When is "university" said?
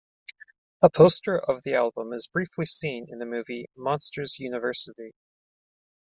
4.39-5.11